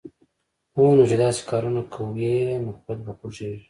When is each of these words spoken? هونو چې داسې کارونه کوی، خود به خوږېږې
هونو 0.75 1.03
چې 1.09 1.15
داسې 1.23 1.41
کارونه 1.51 1.81
کوی، 1.93 2.35
خود 2.83 2.97
به 3.05 3.11
خوږېږې 3.17 3.59